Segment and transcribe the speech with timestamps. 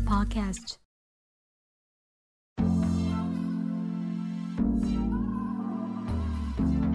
[0.00, 0.74] Podcast。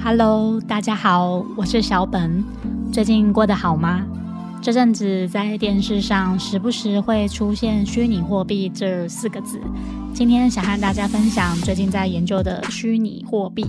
[0.01, 2.43] Hello，大家好，我是小本。
[2.91, 4.05] 最近过得好吗？
[4.61, 9.59] 这阵子在电视上时不时会出现“虚拟货币”这四个字。
[10.13, 13.65] 今天想和大家分享最近在研究的虚拟货币，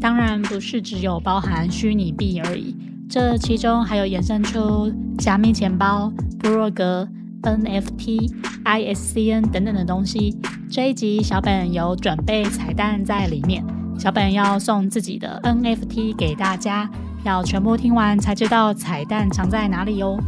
[0.00, 2.74] 当然不是只有包含虚拟币而已，
[3.08, 7.06] 这其中还有衍生出加密钱包、部落格、
[7.42, 8.32] NFT、
[8.64, 10.38] ISCN 等等的东西。
[10.70, 13.64] 这一集小本有准备彩蛋在里面，
[13.98, 16.90] 小本要送自己的 NFT 给大家。
[17.22, 20.18] 要全部听完才知道彩蛋藏在哪里哦！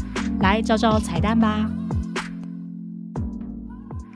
[0.41, 1.71] 来找找彩蛋吧。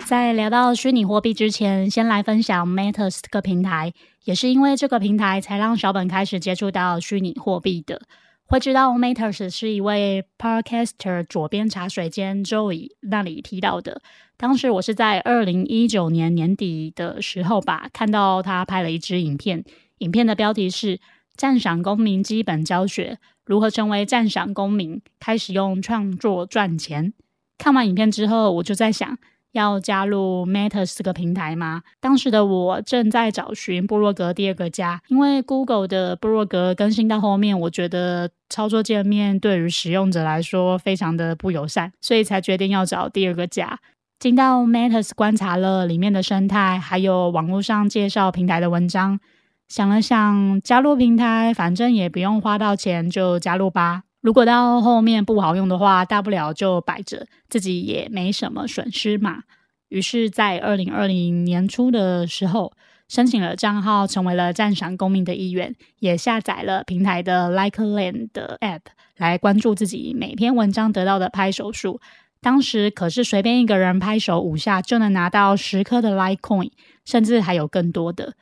[0.05, 3.93] 在聊到虚拟货币之前，先来分享 Matters 这个平台，
[4.25, 8.03] 也是因为这个平台才让小本开始接触到虚拟货币的。
[8.47, 14.01] 会知道 Matters 是一位 Podcaster 左边茶水间 Joey 那里提到的。
[14.37, 19.65] 当时我是在二零一九年年底的时候吧，看到他拍了一支影片，
[19.99, 21.01] 影片的标题是。
[21.37, 25.03] 赞赏公民基本教学：如何成为赞赏公民？
[25.21, 27.13] 开始用创作赚钱。
[27.59, 29.19] 看完影片之后，我就在想，
[29.57, 31.83] 要加入 Matters 这个平台吗？
[32.01, 43.79] 当时的我正在找寻部落格第二个家，因为 Google 的部落格更新到后面，我觉得操作界面对于使用者来说非常的不友善，所以才决定要找第二个家。
[44.19, 49.21] 进到 Matters 观察了里面的生态，还有网络上介绍平台的文章。
[49.69, 54.05] 想了想，加入平台，反正也不用花到钱，就加入吧。
[54.27, 59.45] 如果到后面不好用的话，大不了就摆着，自己也没什么损失嘛。
[59.89, 62.73] 于是，在二零二零年初的时候，
[63.07, 68.81] 申请了账号，成为了赞赏公民的一员，也下载了平台的 Like Land 的 App
[69.17, 72.01] 来关注自己每篇文章得到的拍手数。
[72.41, 76.73] 当时可是随便一个人拍手五下就能拿到十颗的 Like Coin，
[77.05, 78.35] 甚至还有更多的。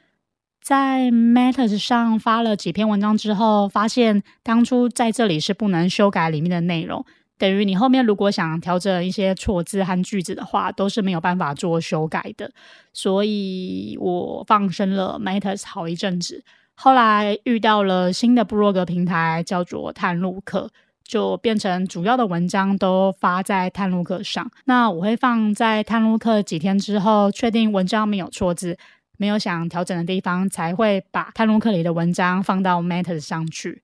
[0.64, 7.04] 在 Matters 上发了几篇文章之后，发现当初在这里是不能修改里面的内容，
[7.36, 12.50] 等于你后面如果想调整一些错字和句子的话，都是没有办法做修改的。
[12.94, 16.42] 所以我放生了 Matters 好一阵子，
[16.74, 20.70] 后来遇到了新的部落格平台，叫做探路客，
[21.06, 24.50] 就变成主要的文章都发在探路客上。
[24.64, 28.78] 那我会放在探路客几天之后，确定文章没有错字。
[29.16, 33.82] 没有想调整的地方，才会把泰隆克里的文章放到 Matters 上去。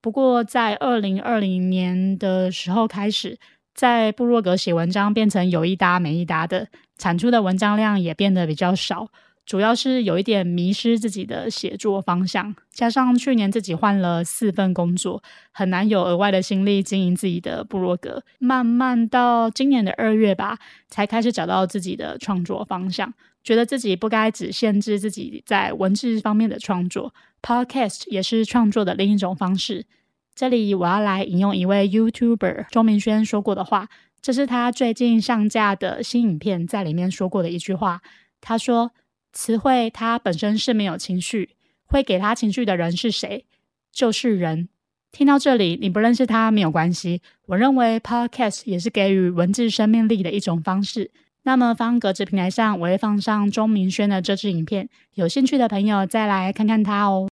[0.00, 3.38] 不过，在二零二零年的时候开始，
[3.74, 6.66] 在部落格写文章变成有一搭没一搭的，
[6.98, 9.08] 产出的文章量也变得比较少。
[9.44, 18.22] 主要是有一点迷失自己的写作方向，加上去年自己换了四份工作，很难有额外的心力经营自己的部落格。
[18.38, 23.12] 慢慢到今年的二月吧，才开始找到自己的创作方向。
[23.42, 29.86] 觉得自己不该只限制自己在文字方面的创作，Podcast 也是创作的另一种方式。
[30.34, 33.88] 这里我要来引用一位 YouTuber 周明轩说过的话，
[34.20, 38.00] 这是他最近上架的新影片在里面说过的一句话。
[38.40, 38.92] 他说
[39.32, 41.50] ：“词汇它本身是没有情绪，
[41.84, 43.44] 会给他情绪的人是谁？
[43.92, 44.68] 就是人。”
[45.12, 47.20] 听到这里，你不认识他没有关系。
[47.46, 51.10] 我认为 Podcast 也是给予文字生命力的一种方式。
[51.44, 57.28] 那么，方格子平台上我会放上钟明轩的这支影片，有兴趣的朋友再来看看他哦。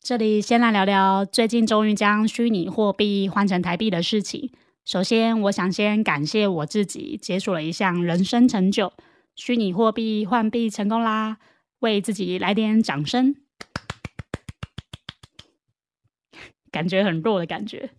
[0.00, 4.50] 这里先来聊聊最近终于将虚拟货币换成台币的事情。
[4.86, 8.92] 首先，我想先感谢我自己解锁了一项人生成就——
[9.36, 11.38] 虚拟货币换币成功啦！
[11.80, 13.34] 为自己来点掌声，
[16.70, 17.90] 感觉很弱的感觉。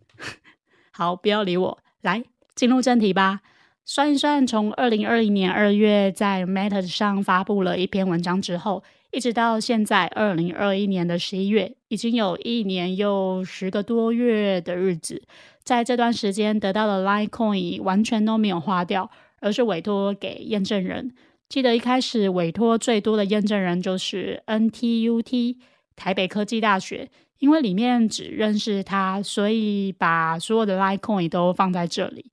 [0.98, 1.78] 好，不要理我。
[2.04, 2.24] 来，
[2.56, 3.42] 进入正题吧。
[3.84, 15.22] 算一算，从二零二零年二月在 Matters 上发布了一篇文章之后，一直到现在二零二一年的十一月，已经有一年又十个多月的日子。
[15.66, 21.14] 在这段时间得到的 Litecoin 完全都没有花掉，而是委托给验证人。
[21.50, 25.58] 记得一开始委托最多的验证人就是 NTUT
[25.98, 27.10] 台北科技大学。
[27.40, 32.32] 因为里面只认识他，所以把所有的 Litecoin 都放在这里。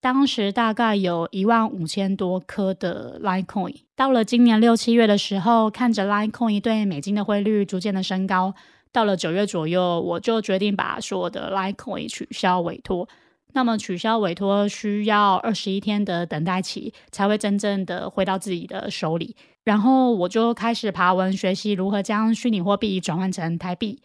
[0.00, 3.76] 当时大概有一万五千多颗的 Litecoin。
[3.94, 8.52] 到了今年六七月的时候，看着 Litecoin 对美金的汇率逐渐的升高，
[8.90, 13.08] 到了九月左右，我就决定把所有的 Litecoin 取消委托。
[13.52, 19.36] 那么取消委托需要二十一天的等待期，才会真正的回到自己的手里。
[19.62, 24.00] 然后我就开始爬文学习如何将虚拟货币转换成台币。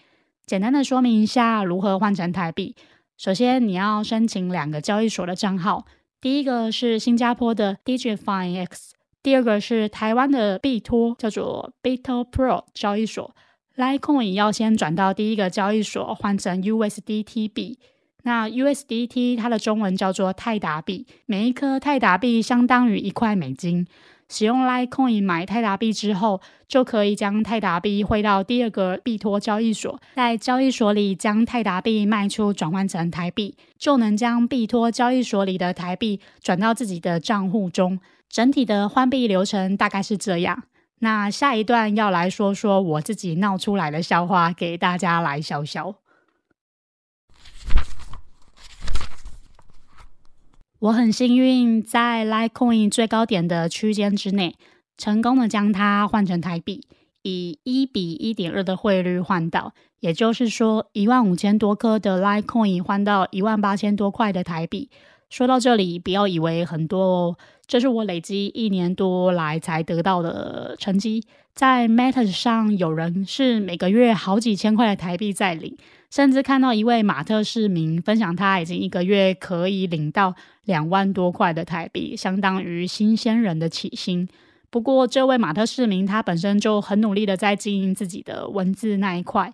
[0.48, 2.74] 简单的说明一下如何换成台币。
[3.18, 5.86] 首先，你要申请两个交易所的账号，
[6.22, 8.92] 第一个是新加坡的 DigiFineX，
[9.22, 13.36] 第二个是台湾的币托，叫做 BitoPro 交易所。
[13.76, 17.78] Litecoin 要先转到第一个交易所，换成 USDT 币。
[18.24, 23.86] 那 USDT 它的中文叫做泰达币，每一颗泰达币相当于一块美金。
[24.30, 38.00] 使用 Litecoin 买泰达币之后，就可以将泰达币汇到第二个币托交易所，在交易所里将泰达币卖出，转换成台币，就能将币托交易所里的台币转到自己的账户中。
[38.30, 40.64] 整体的换币流程大概是这样。
[41.00, 45.96] 那下一段要来说说我自己闹出来的笑话，给大家来笑笑。
[50.80, 54.54] 我很幸运，在 Litecoin 最高点的区间之内，
[54.96, 56.86] 成功的将它换成台币，
[57.24, 64.92] 以一比一点二的汇率换到，也就是说，一万五千多颗的 Litecoin 换到一万八千多块的台币。
[65.30, 71.24] 说到这里，不要以为很多哦，这是我累积一年多来才得到的成绩。
[71.54, 75.76] 在 Matters 上，有人是每个月好几千块的台币在领。
[76.10, 80.34] 甚至看到一位马特市民分享，他已经一个月可以领到
[80.64, 84.26] 两万多块的台币，相当于新鲜人的起薪。
[84.70, 89.54] 不过，这位马特市民他本身就很努力的在经营自己的文字那一块，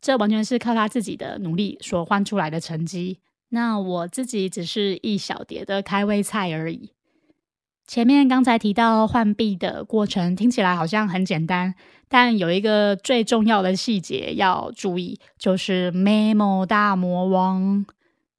[0.00, 3.18] 这完全是靠他自己的努力所换出来的成绩。
[3.54, 6.90] 那我自己只是一小碟的开胃菜而已。
[7.86, 11.74] 前面刚才提到换币的过程，听起来好像很简单，
[12.08, 17.86] 但有一个最重要的细节要注意，就是 Memo 大魔王。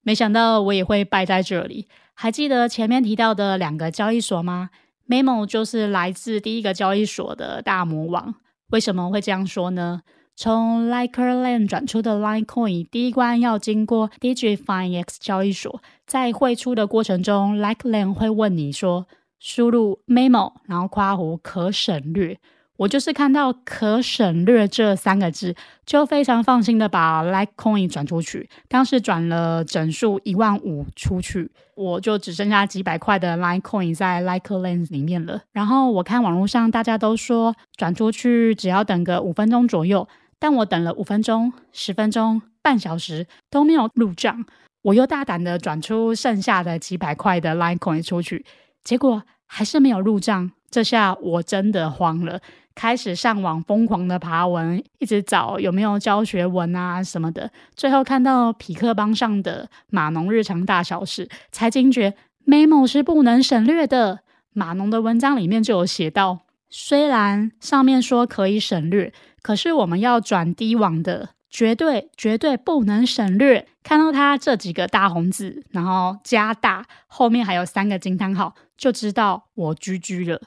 [0.02, 1.88] 没想到我也会败在这里。
[2.14, 4.70] 还记得前面提到的两个交易所吗
[5.08, 8.36] ？Memo 就是来自第一个交易所的大魔王。
[8.72, 10.02] 为什么会这样说呢？
[10.36, 19.08] 从 l i k e r l a n d 转出的 Litecoin 第一关要经过 DigiFineX 交易所，在汇出的过程中，Likeland 会问你说。
[19.38, 22.40] 输入 memo，然后括弧可省略。
[22.78, 25.56] 我就是看到可省略这三个字，
[25.86, 28.50] 就非常放心的把 Litecoin 转出去。
[28.68, 35.40] 当时转了整数一万五出去，我就只剩下几百块的 Litecoin 在 Likeland 里面了。
[35.52, 40.08] 然后我看网络上大家都说转出去只要等个五分钟左右，
[40.40, 44.46] 但我等了五分钟、十分钟、半小时都没有入账，
[44.82, 48.46] 我又大胆的转出剩下的几百块的 Litecoin 出去，
[48.84, 49.24] 结果。
[49.48, 52.42] 还是没有入账，这下我真的慌了，
[52.74, 57.50] 开始上网疯狂的爬文，一直找有没有教学文啊什么的。
[57.76, 62.16] 最后看到匹克邦上的码农日常大小事，才惊觉
[62.48, 64.22] memo 是不能省略的。
[64.54, 66.40] 码农的文章里面就有写到，
[66.70, 71.30] 虽然上面说可以省略，可是我们要转低网的。
[71.48, 73.66] 绝对绝对不能省略！
[73.82, 80.42] 看到他这几个大红字，然后加大，后面还有三个惊叹号，就知道我居居了。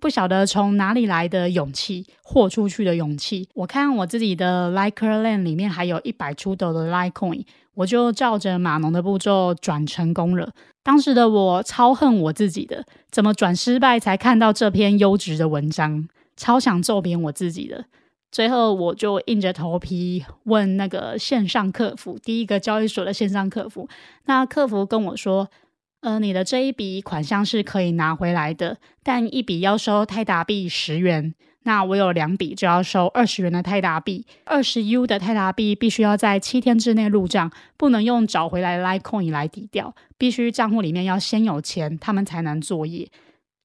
[0.00, 3.48] 不晓得从哪里来的勇气，豁出去的勇气。
[3.54, 7.44] 我看我自己的 Likeland 里面还有一百出头的 Litecoin，
[7.74, 10.52] 我就照着码农的步骤转成功了。
[10.86, 17.86] 当时的我超恨我自己的，怎么转失败才看到这篇优质的文章，超想揍扁我自己的。
[18.30, 23.88] 最后，我就硬着头皮问那个线上客服，第一个交易所的线上客服。
[24.26, 25.50] 那客服跟我说
[26.02, 31.34] ：“呃，你的这一笔款项是可以拿回来的，但一笔要收泰达币十元。
[31.66, 34.24] 那我有两笔，就要收二十元的泰达币。
[34.44, 43.10] 二十 U 的泰达币必须要在七天之内入账，不能用找回来 Litecoin 来抵掉，必须账户里面要先有钱，他们才能作业。”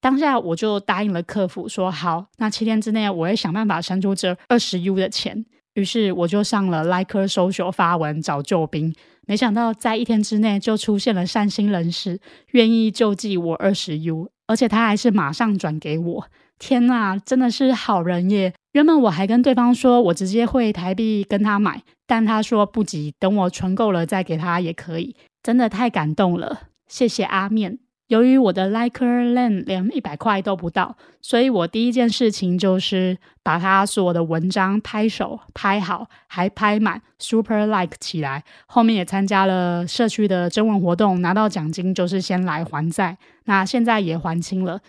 [0.01, 5.45] 当下我就答应了客服，说好，那七天之内我会想办法生出这二十 U 的钱。
[5.75, 8.95] 于是我就上了 Like Social 发文找救兵，
[9.27, 12.19] 没想到在一天之内就出现了善心人士，
[12.53, 16.25] 愿意救济我二十 U，而且他还是马上转给我。
[16.61, 18.53] 天呐，真的是好人耶！
[18.73, 25.15] 原本我还跟对方说我直接汇台币跟他买，但他说不急，等我存够了再给他也可以。
[25.41, 27.79] 真的太感动了，谢谢阿面。
[28.09, 38.43] 由于我的 Likeland 连一百块都不到，所以我第一件事情就是把他所有的文章拍手拍好，还拍满 Super Like 起来。
[38.67, 43.17] 后面也参加了社区的征文活动，拿到奖金就是先来还债。
[43.45, 44.79] 那现在也还清了。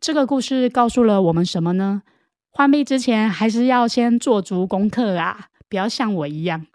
[0.00, 2.02] 这个故事告诉了我们什么呢？
[2.50, 6.66] 换币之前还是要先做足功课啊，不要像我一样。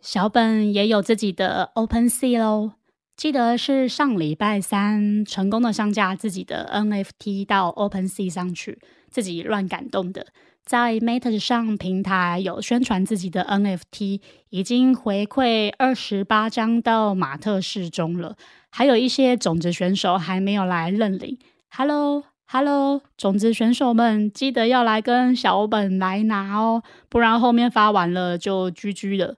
[0.00, 2.72] 小本也有自己的 Open Sea 喽，
[3.16, 8.80] 记得是上礼拜三成功的上架自己的 NFT 到 Open Sea 上去，
[9.10, 10.26] 自己乱感动的。
[10.64, 18.36] 在 Meta 上平台有宣传自己的 NFT，已经回馈二十八张到马特市中了，
[18.70, 21.36] 还有一些种子选手还没有来认领。
[21.70, 29.34] Hello，Hello，种子选手们记得要来跟小本来拿哦，不然后面发完了就 GG 了。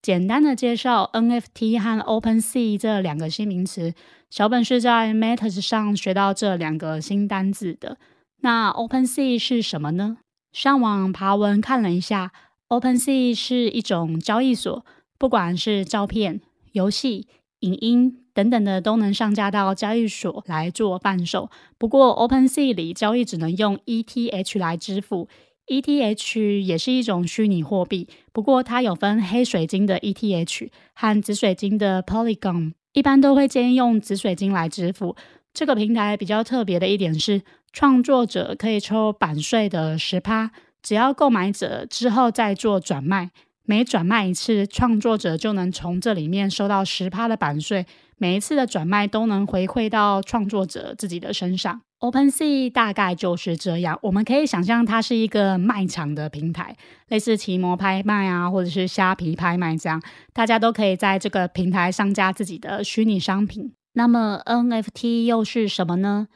[0.00, 3.94] 简单的介绍 NFT 和 OpenSea 这两个新名词，
[4.30, 7.98] 小本是在 Meta 上学到这两个新单字的。
[8.40, 10.16] 那 OpenSea 是什么呢？
[10.52, 12.30] 上网爬文看了一下
[12.68, 14.84] ，OpenSea 是一种交易所，
[15.18, 16.40] 不管是照片、
[16.72, 17.26] 游戏。
[17.60, 21.48] 影音等等的都能上架到交易所来做贩售。
[21.78, 25.28] 不过，OpenSea 里交易只能用 ETH 来支付。
[25.68, 32.72] ETH 也是一种虚拟货币，不过它有分黑水晶的 ETH 和紫水晶的 Polygon。
[32.92, 35.14] 一般都会建议用紫水晶来支付。
[35.54, 37.42] 这个平台比较特别的一点是，
[37.72, 40.50] 创作者可以抽版税的十趴，
[40.82, 43.30] 只要购买者之后再做转卖。
[43.64, 47.86] 每转卖一次，创作者就能从这里面收到十趴的版税。
[48.18, 51.80] 每一次的转卖都能回馈到创作者自己的身上。
[52.00, 56.76] OpenSea 大概就是这样，我们可以想象它是一个卖场的平台，
[57.08, 60.02] 类似奇摩拍卖啊，或者是虾皮拍卖这样，
[60.32, 63.72] 大家都可以在这个平台上架自己的虚拟商品。
[63.94, 66.26] 那么 NFT 又是什么呢？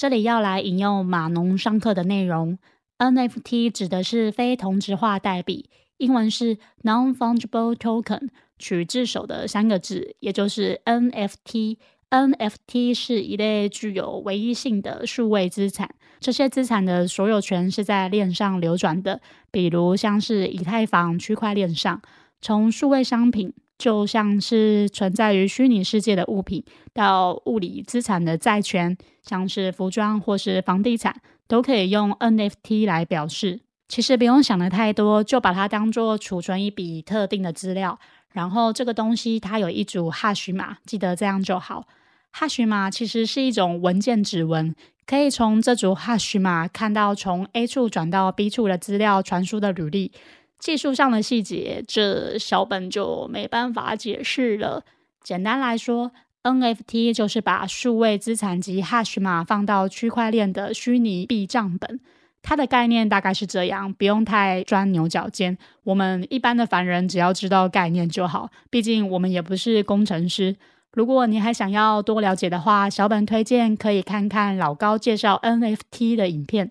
[0.00, 2.58] 这里要来引用码农上课的内容
[2.96, 5.68] ，NFT 指的是非同质化代币。
[5.98, 11.76] 英文是 non-fungible token，取字首的三个字，也就是 NFT。
[12.08, 22.00] NFT 是一类具有唯一性的数位资产，这些资产的所有权是在链上流转的，比如像是以太坊区块链上。
[22.40, 31.16] 从数位商品，就像是存在于虚拟世界的物品，到物理资产的债权，像是服装或是房地产，
[31.48, 33.60] 都可以用 NFT 来表示。
[33.88, 37.98] 其实不用想的太多，就把它当做储存一笔特定的资料，
[38.34, 41.88] 然后这个东西它有一组 hash 码，记得这样就好。
[42.34, 44.74] hash 码其实是一种文件指纹，
[45.06, 50.12] 可以从这组 hash 码看到从 A 处转到 B 处的资料传输的履历。
[50.60, 54.84] 技术上的细节，这小本就没办法解释了。
[55.24, 56.12] 简单来说
[56.44, 61.98] ，NFT 就是把数位资产及 hash 码放到区块链的虚拟币账本。
[62.42, 65.58] 它的概念大概是这样，不用太钻牛角尖。
[65.84, 70.56] 我们一般的凡人只要知道概念就好，毕竟我们也不是工程师。
[70.92, 76.70] 如果你还想要多了解的话，小本推荐可以看看老高介绍 NFT 的影片，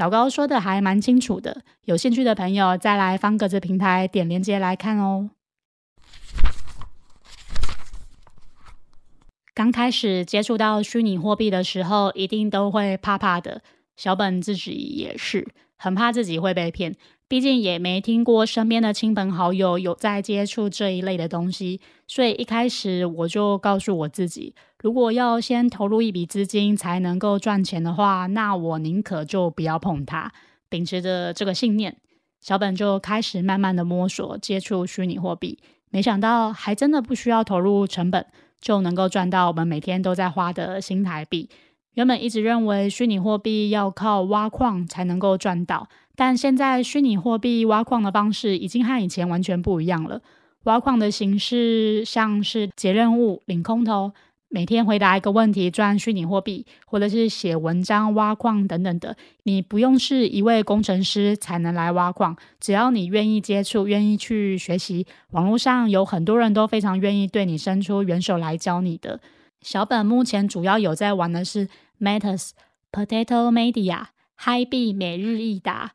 [0.00, 1.60] 老高说的还蛮清楚的。
[1.84, 5.28] 有兴趣的朋友再来方格子平台点链接来看哦。
[9.52, 13.60] 刚开始接触到虚拟货币的时候，一定都会怕怕的。
[13.94, 16.96] 小本自己也是很怕自己会被骗，
[17.30, 30.32] 毕竟也没听过身边的亲朋好友有在接触这一类的东西，所以一开始我就告诉我自己，如果要先投入一笔资金才能够赚钱的话，那我宁可就不要碰它。
[30.68, 31.98] 秉持着这个信念，
[32.40, 35.60] 小本就开始慢慢的摸索接触虚拟货币，
[35.90, 38.26] 没想到还真的不需要投入成本
[38.60, 41.48] 就能够赚到我们每天都在花的新台币。
[41.94, 50.20] 原本一直认为虚拟货币要靠挖矿才能够赚到，但现在虚拟货币挖矿的方式已经和以前完全不一样了。
[50.64, 54.12] 挖矿的形式像是接任务、领空投，
[54.48, 59.16] 每天回答一个问题赚虚拟货币，或者是写文章挖矿等等的。
[59.42, 69.18] 你不用是一位工程师才能来挖矿，只要你愿意接触、愿意去学习，网络上有很多人都非常愿意对你伸出援手来教你的。
[69.62, 71.68] 小本目前主要有在玩的是
[72.00, 72.50] Matters
[72.90, 74.04] Potato Media
[74.38, 75.92] Hi 币每日一答。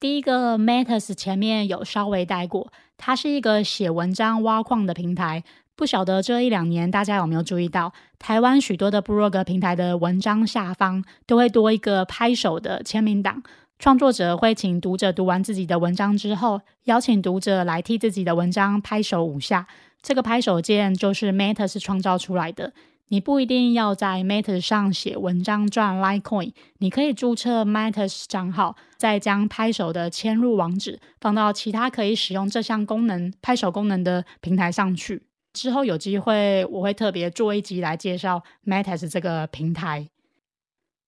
[0.00, 5.44] 第一个 Matters 前面有稍微带过，它是一个写文章挖矿的平台。
[5.76, 13.40] 不晓得这一两年大家有没有注意到，台湾许多的部落格平台的文章下方都会多一个拍手的签名档，
[13.78, 19.68] 创作者会请读者读完自己的文章之后，邀请读者来替自己的文章拍手五下。
[20.00, 22.72] 这个拍手键就是 Matters 创造出来的。
[23.10, 35.22] 你不一定要在 Matters 上写文章赚 Litecoin，你可以注册 Matters 账号，再将拍手的嵌入网址放到其他可以使用这项功能拍手功能的平台上去。
[35.54, 40.10] 之后有机会我会特别做一集来介绍 Matters 这个平台。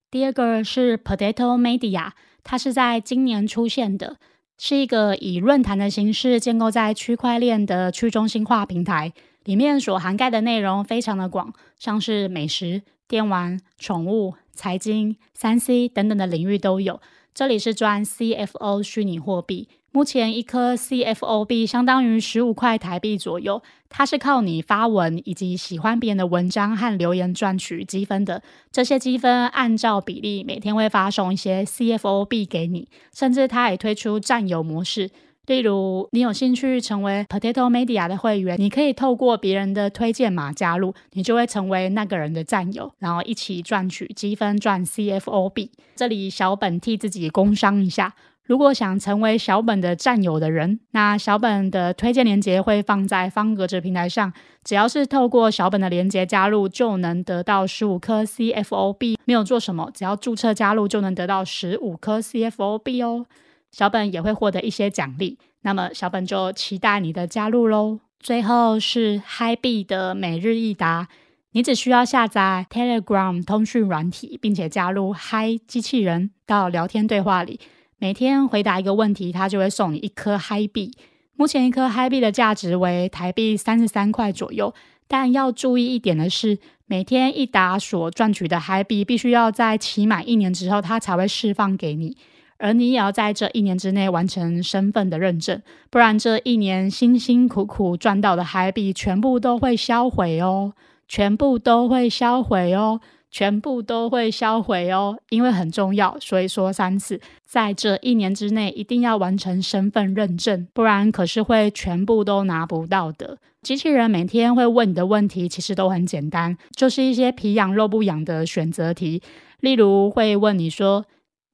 [0.09, 2.11] 第二个是 Potato Media，
[2.43, 4.17] 它是在今年出现的。
[4.63, 9.11] 是一个以论坛的形式建构在区块链的去中心化平台，
[9.43, 17.01] 里面所涵盖的内容非常的广，像是美食、电玩、宠物、财经、三 C 等等的领域都有。
[17.33, 19.69] 这里是赚 CFO 虚拟货币。
[19.93, 28.43] 目前一颗 CFO 币相当于十五块台币左右，它是靠你发文以及喜欢别人的文章和留言赚取积分的。
[28.69, 35.09] 这些积分按照比例每天会发送一些 CFO 币给你，甚至它也推出占有模式。
[35.47, 45.71] 例如，你有兴趣成为 Potato Media 的会员，你可以透过别人的推荐码加入，你就会成为那个人的战友，然后一起赚取积分赚 CFO 币。
[45.95, 48.13] 这里小本替自己工商一下。
[48.43, 54.33] 如果想成为小本的战友的人，那小本的推荐链接会放在方格子平台上。
[54.63, 59.17] 只要是透过小本的链接加入，就能得到十五颗 CFO 币。
[59.25, 63.25] 没有做什么，只要注册加入就能得到十五颗 CFO 币哦。
[63.71, 65.39] 小本也会获得一些奖励。
[65.61, 67.99] 那么小本就期待你的加入喽。
[68.19, 71.07] 最后是嗨币的每日一答，
[71.53, 77.59] 你只需要下载 Telegram 通讯软体，并且加入嗨机器人到聊天对话里。
[77.97, 80.91] 每天回答一个问题，它就会送你一颗嗨币。
[81.35, 84.73] 目前一颗嗨币的价值为台币三十三块左右。
[85.07, 92.15] 但要注意一点的是，每天一答所赚取的嗨币，必须要在期满一年之后，它才会释放给你。
[92.61, 100.73] 而你也要在这一年之内完成身份的认证，不然这一年辛辛苦苦赚到的海币全部都会销毁哦，
[101.07, 103.01] 全部都会销毁哦。
[103.33, 113.37] 全部都会销毁哦，因为很重要，所以说三次，在这一年之内一定要完成身份认证，不然可是会全部都拿不到的。
[113.61, 119.21] 机器人每天会问你的问题，其实都很简单，就是一些皮痒肉不痒的选择题，
[119.61, 121.05] 例如会问你说：“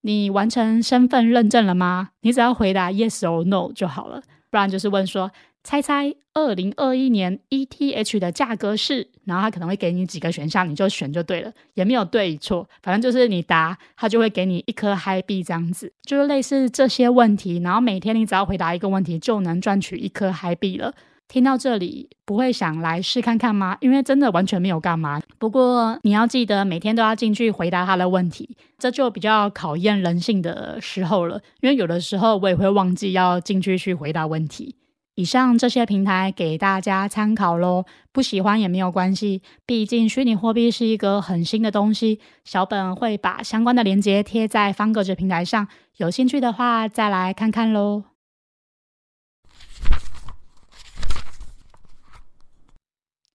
[0.08, 5.30] 你完成身份认证了吗？”你只要回答 yes or no 就好了，不然就是问说。
[5.64, 9.06] 猜猜二零二一年 ETH 的价格是？
[9.26, 17.60] 然后他可能会给你几个选项，你就选就对了，也没有对与错，反正就是你答，他就会给你一颗嗨币这样子，就是类似这些问题。
[17.60, 20.94] 然后每天你只要回答一个问题，就能赚取一颗嗨币了。
[21.28, 23.78] 听到这里，不会想来试看看吗？
[23.82, 25.22] 因为真的完全没有干嘛。
[25.38, 31.42] 不过你要记得每天都要进去回答他的问题，这就比较考验人性的时候了。
[31.62, 34.76] 因为有的时候我也会忘记要进去去回答问题。
[35.16, 42.20] 以上这些平台给大家参考喽，不喜欢也没有关系，毕竟虚拟货币是一个很新的东西。
[42.46, 48.04] 小本会把相关的链接贴在方格子平台上，有兴趣的话再来看看喽。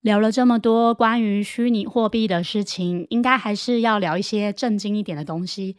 [0.03, 5.77] 聊了这么多关于虚拟货币的事情，应该还是要聊一些正经一点的东西。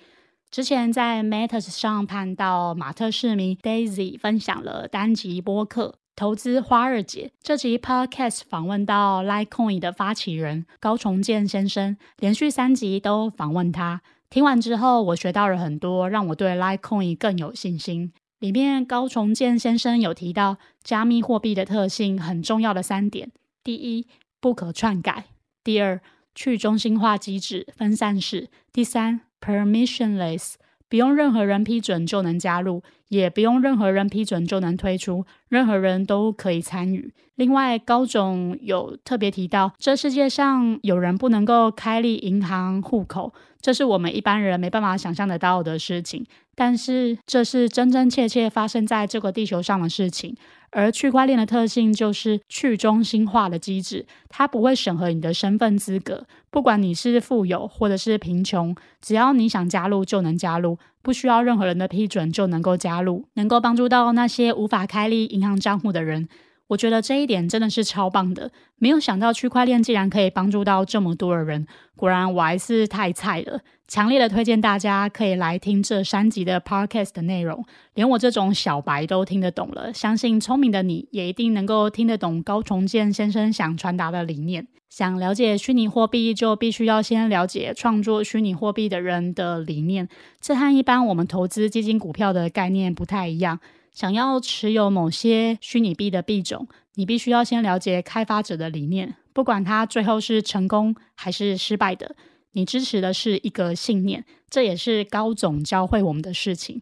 [0.49, 14.01] 之前在 Matters 上看到马特市民 Daisy 分享了单集播客《投资花二姐》这集 Podcast 访问到 Litecoin 的发起人高重建先生，连续三集都访问他。
[14.29, 18.13] 听完之后，我学到了很多，让我对 Litecoin 更有信心。
[18.39, 23.31] 里面高重建先生有提到加密货币的特性很重要的三点：
[23.63, 24.07] 第一，
[24.39, 25.23] 不可篡改；
[25.63, 26.01] 第二，
[26.35, 29.21] 去中心化机制分散式；第三。
[29.45, 30.53] Permissionless，
[30.87, 37.13] 不用任何人批准就能加入，也不用任何人批准就能推出，任何人都可以参与。
[37.35, 46.25] 另外，高总有特别提到，这世界上有人不能够开立银行户口，这是我们一般人没办法想象得到的事情。
[46.55, 50.37] 但是，这是真真切切发生在这个地球上的事情。
[50.73, 66.27] 而区块链的特性就是去中心化的机制，它不会审核你的身份资格，不管你是富有或者是贫穷，只要你想加入就能加入，不需要任何人的批准就能够加入，能够帮助到那些无法开立银行账户的人。
[66.73, 71.67] 我觉得这一点真的是超棒的，没有想到区块链竟然可以帮助到这么多的人。
[71.95, 84.67] 果然我还是太菜了，强烈的推荐大家可以来听这三集的 podcast 的内容，连我这种小白都听得懂了，相信聪明的你也一定能够听得懂高重建先生想传达的理念。
[84.89, 90.07] 想了解虚拟货币，就必须要先了解创作虚拟货币的人的理念，
[90.41, 93.59] 这和一般我们投资基金、股票的概念不太一样。
[93.93, 102.15] 想要持有某些虚拟币的币种，你必须要先了解开发者的理念，不管他最后是成功还是失败的，
[102.53, 106.81] 你支持的是一个信念，这也是高总教会我们的事情。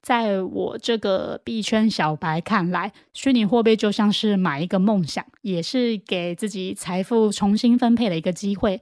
[0.00, 8.80] 在我这个币圈小白看来，虚拟货币就像是买一个梦想，也是给自己财富重新分配的一个机会。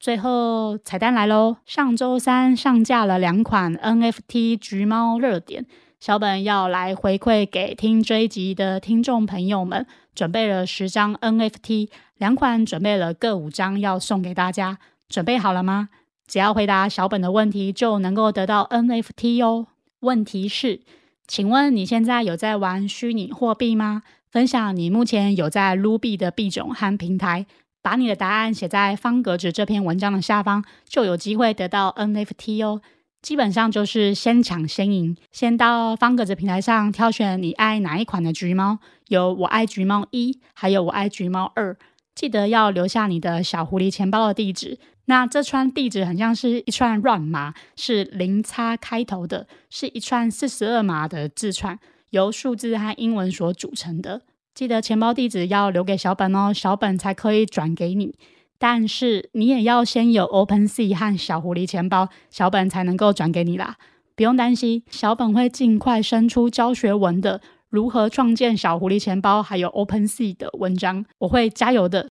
[0.00, 5.66] 最后彩蛋来喽，上周三上架了两款 NFT 橘猫热点。
[6.00, 9.84] 小本要来回馈给听追集的听众朋友们，
[10.14, 15.88] 准备了十张 NFT，两款准备了各五张要送给大家，准备好了吗？
[16.28, 19.66] 只要回答小本的问题，就能够得到 NFT 哦。
[20.00, 20.82] 问题是，
[21.26, 24.04] 请问你现在有在玩虚拟货币吗？
[24.30, 27.44] 分享你目前有在撸币的币种和平台，
[27.82, 32.80] 把你的答案写在方格子这篇文章的下方，就有机会得到 NFT 哦。
[33.20, 38.78] 基本上就是先抢先赢，先到方格子平台上挑选你爱哪一款的橘猫，
[39.08, 41.76] 有我爱橘猫一，还有我爱橘猫二，
[42.14, 44.78] 记得要留下你的小狐狸钱包的地址。
[45.06, 51.78] 那这串地址很像是一串乱码，是零叉开头的，是一串四十二码的字串，
[52.10, 54.22] 由数字和英文所组成的。
[54.54, 58.14] 记得钱包地址要留给小本哦，小本才可以转给你。
[58.58, 63.76] 但是你也要先有 OpenSea 和小狐狸钱包，小本才能够转给你啦。
[64.16, 67.40] 不用担心，小本会尽快生出教学文的，
[67.70, 72.08] 如何创建小狐狸钱包，还有 OpenSea 的文章，我会加油的。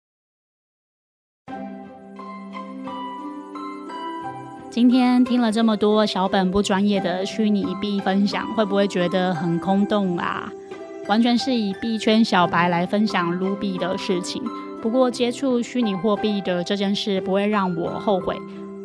[4.70, 10.50] 今天听了这么多小本不专业的虚拟币分享，会不会觉得很空洞啊？
[11.08, 14.42] 完全是以币圈小白来分享撸币的事情。
[14.82, 18.36] 不过接触虚拟货币的这件事不会让我后悔，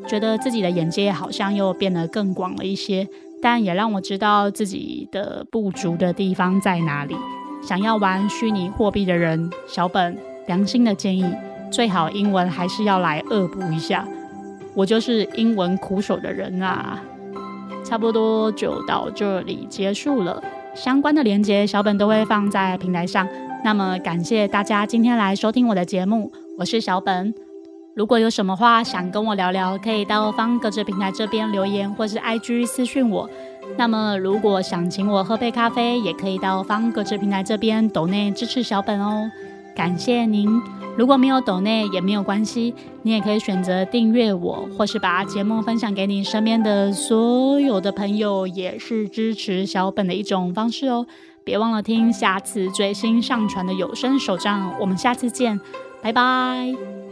[0.07, 3.07] 觉得自己的眼界好像又变得更广了一些，
[3.41, 7.15] 但也让我知道自己的不足的地方在哪里。
[7.63, 11.25] 想要玩虚拟货币的人，小本良心的建议，
[11.71, 14.05] 最好英文还是要来恶补一下。
[14.75, 17.01] 我就是英文苦手的人啊。
[17.85, 20.43] 差不多就到这里结束了，
[20.75, 23.27] 相关的链接小本都会放在平台上。
[23.65, 27.33] 那么感谢大家今天来收听我的节目，我是小本。
[27.95, 33.27] 如果有什么话想跟我聊聊，可以到方格子平台这边留言，或是 IG 私讯我。
[33.75, 39.31] 那么如果想请我喝杯咖啡，也可以到方格子平台这边抖内支持小本哦。
[39.75, 40.61] 感谢您。
[40.95, 51.07] 如果没有抖内也没有关系，你也可以选择订阅我，或是把节目分享给你身边的所有的朋友，也是支持小本的一种方式哦。
[51.45, 55.61] 别忘了听下次最新上传的有声手账，我们下次见，
[56.01, 57.04] 拜拜。